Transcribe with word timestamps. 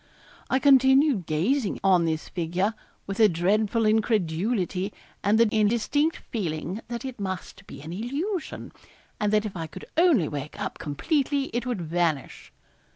I 0.49 0.57
continued 0.57 1.27
gazing 1.27 1.79
on 1.83 2.05
this 2.05 2.27
figure 2.27 2.73
with 3.05 3.19
a 3.19 3.29
dreadful 3.29 3.85
incredulity, 3.85 4.91
and 5.23 5.37
the 5.37 5.47
indistinct 5.55 6.17
feeling 6.31 6.81
that 6.87 7.05
it 7.05 7.19
must 7.19 7.67
be 7.67 7.81
an 7.83 7.93
illusion 7.93 8.71
and 9.19 9.31
that 9.31 9.45
if 9.45 9.55
I 9.55 9.67
could 9.67 9.85
only 9.97 10.27
wake 10.27 10.59
up 10.59 10.79
completely, 10.79 11.51
it 11.53 11.67
would 11.67 11.81
vanish. 11.83 12.51